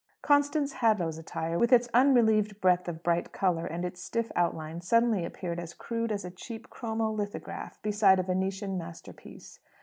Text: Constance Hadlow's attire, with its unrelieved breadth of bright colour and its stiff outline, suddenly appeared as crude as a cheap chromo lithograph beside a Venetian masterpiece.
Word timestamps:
Constance 0.23 0.73
Hadlow's 0.81 1.19
attire, 1.19 1.59
with 1.59 1.71
its 1.71 1.87
unrelieved 1.93 2.59
breadth 2.59 2.87
of 2.87 3.03
bright 3.03 3.31
colour 3.31 3.67
and 3.67 3.85
its 3.85 4.01
stiff 4.01 4.31
outline, 4.35 4.81
suddenly 4.81 5.23
appeared 5.23 5.59
as 5.59 5.75
crude 5.75 6.11
as 6.11 6.25
a 6.25 6.31
cheap 6.31 6.71
chromo 6.71 7.11
lithograph 7.11 7.79
beside 7.83 8.17
a 8.17 8.23
Venetian 8.23 8.79
masterpiece. 8.79 9.59